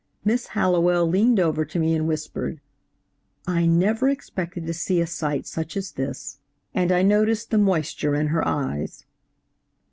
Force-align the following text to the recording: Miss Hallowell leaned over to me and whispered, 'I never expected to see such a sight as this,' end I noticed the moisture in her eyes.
Miss 0.25 0.47
Hallowell 0.57 1.07
leaned 1.07 1.39
over 1.39 1.63
to 1.63 1.77
me 1.77 1.93
and 1.93 2.07
whispered, 2.07 2.59
'I 3.45 3.67
never 3.67 4.09
expected 4.09 4.65
to 4.65 4.73
see 4.73 4.97
such 5.05 5.43
a 5.45 5.45
sight 5.45 5.77
as 5.77 5.91
this,' 5.91 6.39
end 6.73 6.91
I 6.91 7.03
noticed 7.03 7.51
the 7.51 7.59
moisture 7.59 8.15
in 8.15 8.29
her 8.29 8.43
eyes. 8.47 9.05